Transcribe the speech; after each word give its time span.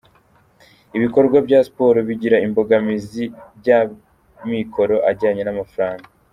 ibikorwa 0.97 1.37
bya 1.47 1.59
siporo 1.67 1.99
bigira 2.09 2.37
imbogamizi 2.45 3.23
by’amikoro 3.59 4.95
ajyanye 5.09 5.43
n’amafaranga. 5.45 6.07